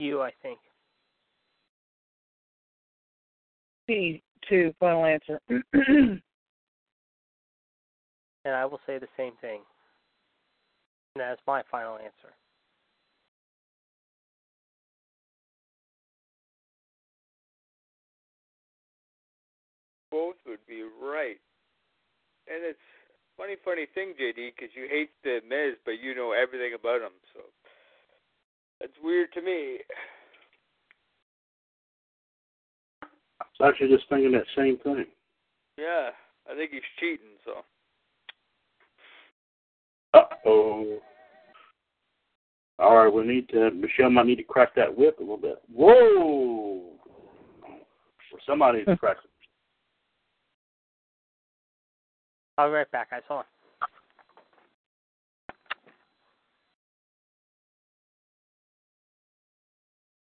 [0.00, 0.58] You, I think.
[3.88, 4.74] C two.
[4.80, 5.40] Final answer.
[8.46, 9.60] And I will say the same thing.
[11.14, 12.34] And that is my final answer.
[20.10, 21.38] Both would be right.
[22.46, 22.78] And it's
[23.36, 27.12] funny, funny thing, JD, because you hate the Miz, but you know everything about him.
[27.32, 27.40] So
[28.80, 29.78] that's weird to me.
[33.40, 35.06] I was actually just thinking that same thing.
[35.78, 36.10] Yeah,
[36.50, 37.38] I think he's cheating.
[37.44, 37.64] So
[40.14, 40.98] Uh oh.
[42.78, 43.70] All right, we need to.
[43.70, 45.62] Michelle might need to crack that whip a little bit.
[45.72, 46.82] Whoa!
[47.62, 49.30] Or somebody needs to crack it.
[52.58, 53.22] I'll be right back, guys.
[53.28, 53.44] Hold.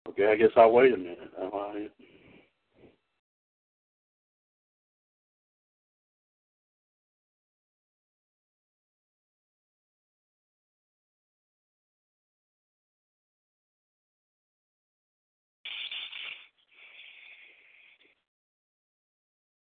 [0.09, 1.31] Okay, I guess I'll wait a minute.
[1.41, 1.87] I...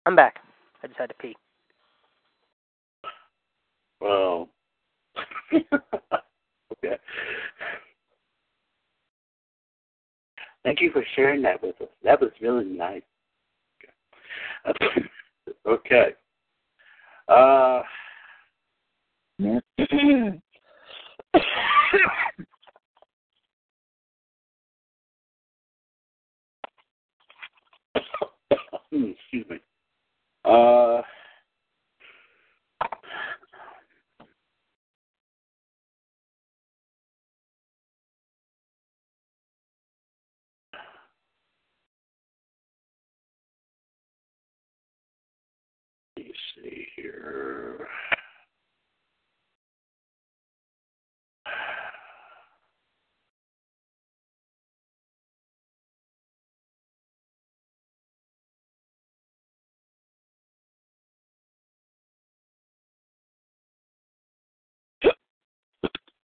[0.06, 0.36] I'm back.
[0.84, 1.36] I just had to pee.
[4.01, 4.49] Well,
[5.53, 6.97] okay.
[10.63, 11.87] Thank you for sharing that with us.
[12.03, 13.03] That was really nice.
[14.67, 15.01] Okay.
[15.67, 16.13] okay.
[17.27, 17.81] Uh,
[28.91, 29.59] excuse me.
[30.45, 31.01] Uh,
[46.14, 47.88] let me see here.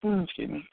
[0.04, 0.64] Mm, Excuse me.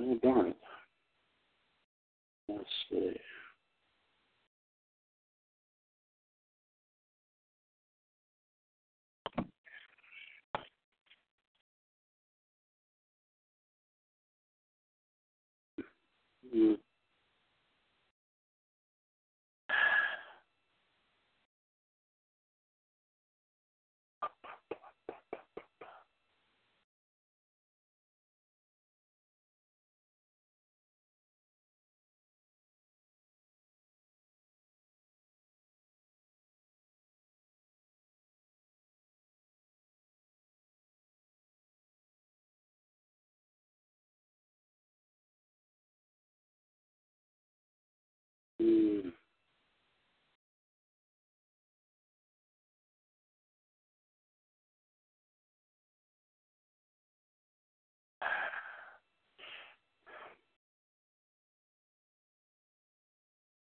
[0.00, 0.56] Oh, darn it.
[2.48, 3.12] Let's see.
[16.52, 16.74] Hmm.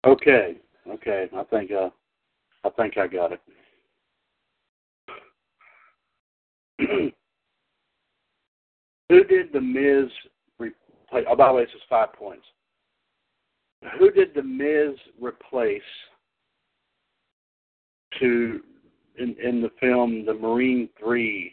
[0.05, 0.57] Okay,
[0.89, 1.29] okay.
[1.37, 1.91] I think uh,
[2.65, 3.41] I think I got it.
[9.09, 10.11] Who did the Miz
[10.59, 11.25] replace?
[11.29, 12.45] Oh, by the way, this is five points.
[13.99, 15.83] Who did the Miz replace
[18.19, 18.61] to
[19.19, 21.53] in in the film The Marine Three?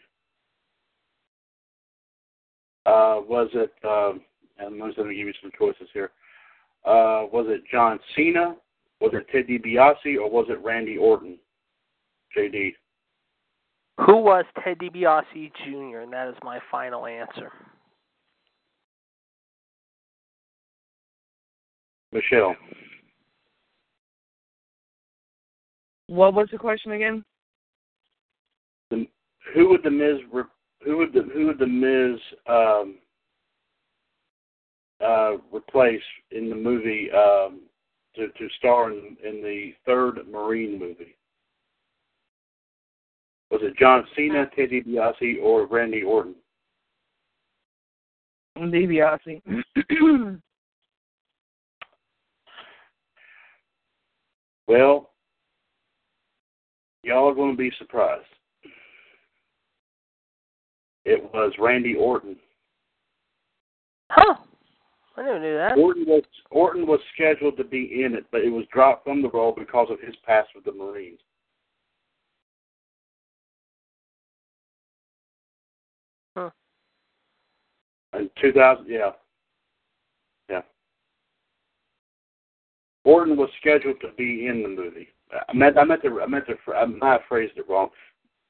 [2.88, 3.74] Uh, was it?
[3.84, 4.22] Um,
[4.58, 6.12] and I'm going to give you some choices here.
[6.86, 8.56] Uh, was it John Cena?
[9.02, 11.38] Was it Ted DiBiase or was it Randy Orton?
[12.38, 12.74] JD.
[14.06, 16.00] Who was Ted DiBiase Jr.?
[16.00, 17.52] And that is my final answer.
[22.12, 22.56] Michelle.
[26.08, 27.24] What was the question again?
[28.90, 29.08] The,
[29.54, 30.18] who would the Miz?
[30.84, 32.96] Who would the who would the Miz um,
[35.06, 37.62] uh, replace in the movie um,
[38.16, 41.16] to to star in, in the third Marine movie?
[43.52, 46.36] Was it John Cena, Ted DiBiase, or Randy Orton?
[48.58, 49.42] DiBiase.
[54.70, 55.10] Well,
[57.02, 58.24] y'all are going to be surprised.
[61.06, 62.36] It was Randy Orton.
[64.12, 64.36] Huh.
[65.20, 65.78] I never knew that.
[65.78, 69.30] Orton was Orton was scheduled to be in it, but it was dropped from the
[69.30, 71.20] role because of his past with the Marines.
[76.38, 76.52] Huh.
[78.18, 79.10] In 2000, yeah,
[80.50, 80.62] yeah.
[83.04, 85.10] Orton was scheduled to be in the movie.
[85.50, 87.90] I meant I meant to I meant to I might have phrased it wrong.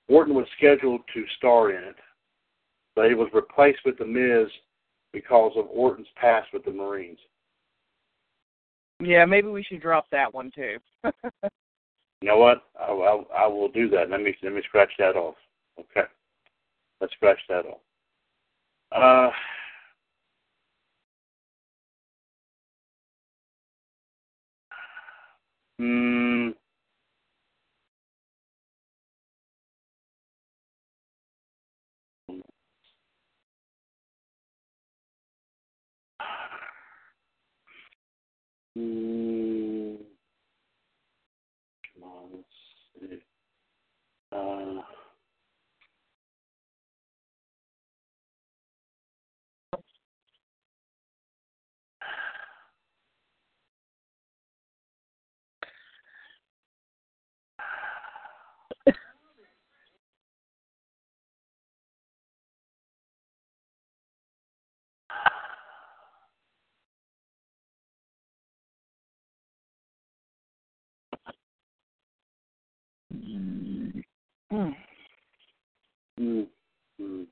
[0.08, 1.96] Orton was scheduled to star in it,
[2.96, 4.50] but he was replaced with the Miz
[5.14, 7.20] because of Orton's past with the Marines.
[9.02, 10.78] yeah, maybe we should drop that one too.
[12.22, 12.64] You know what?
[12.80, 14.10] I, I, I will do that.
[14.10, 15.36] Let me let me scratch that off.
[15.80, 16.08] Okay,
[17.00, 17.80] let's scratch that off.
[18.92, 19.32] Uh,
[25.80, 26.50] hmm.
[38.80, 39.98] Mm,
[41.94, 43.24] come on, let's see.
[44.32, 44.82] Uh,
[74.54, 74.76] Mm.
[76.20, 76.48] mm,
[77.02, 77.28] mm.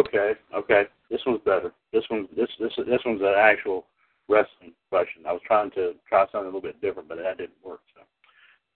[0.00, 0.84] Okay, okay.
[1.10, 1.72] This one's better.
[1.92, 3.84] This one, this this this one's an actual
[4.28, 5.24] wrestling question.
[5.28, 7.80] I was trying to try something a little bit different, but that didn't work.
[7.94, 8.02] So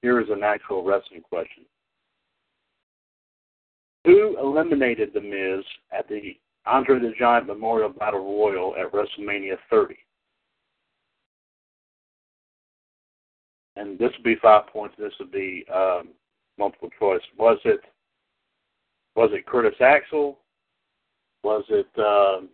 [0.02, 1.64] here is an actual wrestling question.
[4.04, 5.64] Who eliminated The Miz
[5.96, 9.96] at the Andre the Giant Memorial Battle Royal at WrestleMania 30?
[13.76, 14.96] And this would be five points.
[14.98, 16.10] This would be um,
[16.58, 17.22] multiple choice.
[17.38, 17.80] Was it
[19.16, 20.38] was it Curtis Axel?
[21.44, 22.48] Was it um,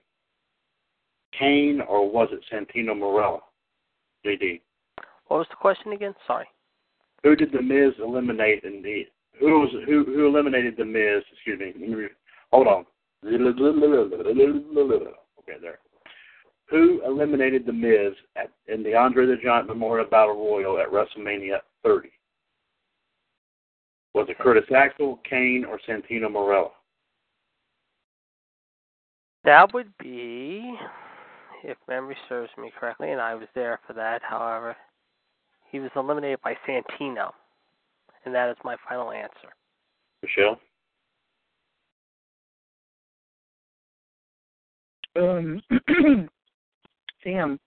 [1.39, 3.41] Kane or was it Santino Marella?
[4.27, 4.61] JD.
[5.29, 6.15] What was the question again?
[6.27, 6.47] Sorry.
[7.23, 9.07] Who did the Miz eliminate in the
[9.39, 11.23] who was who who eliminated the Miz?
[11.33, 11.73] Excuse me.
[11.79, 12.09] let me re-
[12.53, 12.85] Hold on.
[15.39, 15.79] Okay, there.
[16.69, 21.59] Who eliminated the Miz at in the Andre the Giant Memorial Battle Royal at WrestleMania
[21.85, 22.11] 30?
[24.15, 26.71] Was it Curtis Axel, Kane, or Santino Marella?
[29.45, 30.75] That would be,
[31.65, 34.21] if memory serves me correctly, and I was there for that.
[34.23, 34.77] However,
[35.71, 37.31] he was eliminated by Santino,
[38.25, 39.55] and that is my final answer.
[40.23, 40.61] Michelle.
[45.17, 45.63] Um,
[47.25, 47.59] damn.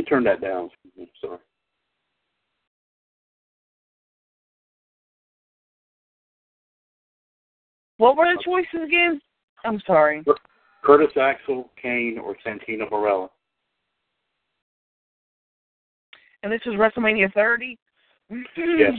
[0.00, 0.70] You turned that down.
[1.20, 1.36] Sorry.
[7.98, 9.20] What were the choices again?
[9.62, 10.24] I'm sorry.
[10.82, 13.28] Curtis Axel, Kane, or Santino Marella?
[16.42, 17.78] And this was WrestleMania 30.
[18.30, 18.92] Yes.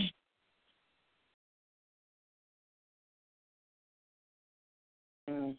[5.28, 5.56] Mm.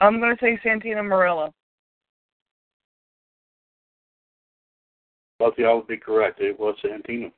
[0.00, 1.52] I'm gonna say Santina Marella.
[5.38, 6.40] Both y'all would be correct.
[6.40, 7.32] It was Santino.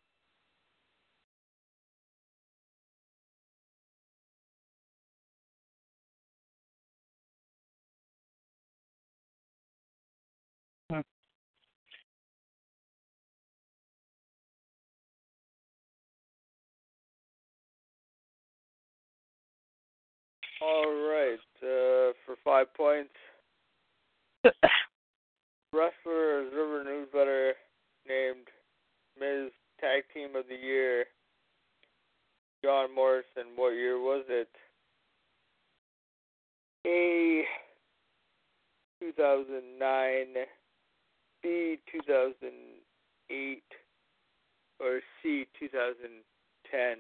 [20.65, 23.13] All right, uh, for five points,
[25.75, 27.53] Wrestler Observer Newsletter
[28.09, 28.49] named
[29.21, 31.05] Miz Tag Team of the Year.
[32.65, 34.49] John Morrison, what year was it?
[36.87, 37.45] A.
[39.01, 40.47] 2009,
[41.43, 41.77] B.
[41.93, 43.63] 2008,
[44.81, 45.47] or C.
[45.61, 46.97] 2010.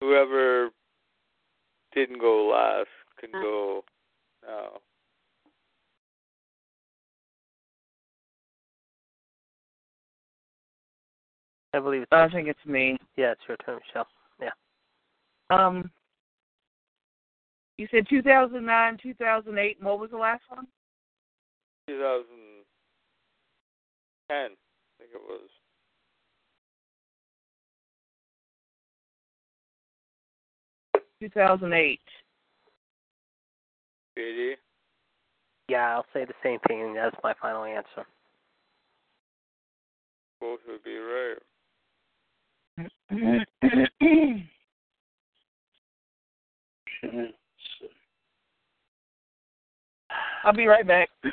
[0.00, 0.70] Whoever
[1.94, 2.88] didn't go last
[3.20, 3.84] can go
[4.46, 4.78] now.
[11.72, 12.98] I believe it's I think it's me.
[13.16, 14.08] yeah, it's your turn, Michelle.
[14.40, 14.50] Yeah.
[15.50, 15.90] Um,
[17.78, 20.66] you said 2009, 2008, and what was the last one?
[21.88, 24.48] 2010, I
[24.98, 25.48] think it was.
[31.20, 32.00] Two thousand eight.
[34.18, 34.54] JD.
[35.68, 38.06] Yeah, I'll say the same thing, and that's my final answer.
[40.40, 41.36] Both would be right.
[50.44, 51.10] I'll be right back.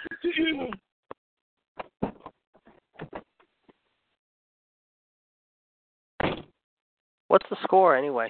[7.30, 8.30] What's the score anyway?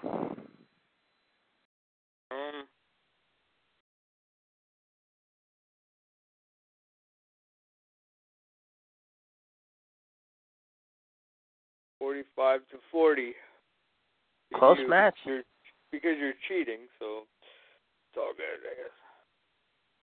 [11.99, 13.33] Forty-five to forty.
[14.55, 15.15] Close You- match.
[15.25, 15.43] You're,
[15.91, 17.23] because you're cheating, so
[18.09, 18.91] it's all good, I guess.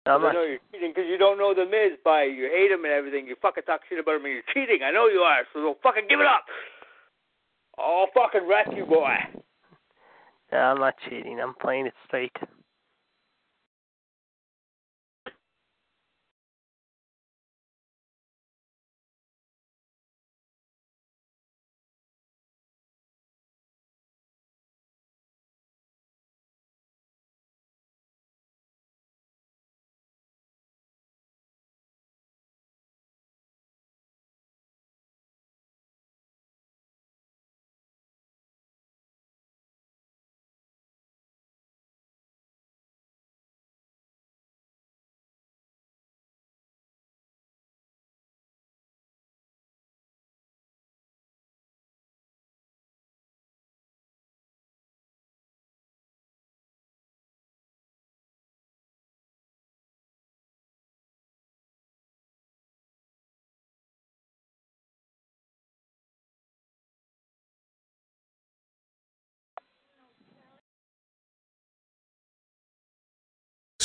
[0.06, 2.70] I'm I not, know you're cheating because you don't know the Miz, by you hate
[2.70, 3.26] him and everything.
[3.26, 4.80] You fucking talk shit about him and you're cheating.
[4.84, 6.44] I know you are, so don't fucking give it up.
[7.78, 9.14] I'll fucking wreck you, boy.
[10.52, 11.40] no, I'm not cheating.
[11.40, 12.36] I'm playing it straight.